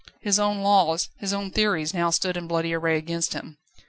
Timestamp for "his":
0.21-0.39, 1.19-1.31